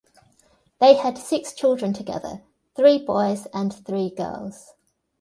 They 0.79 0.95
had 0.95 1.15
six 1.19 1.53
children 1.53 1.93
together, 1.93 2.41
three 2.75 2.97
boys 3.05 3.45
and 3.53 3.71
three 3.85 4.09
girls. 4.09 4.73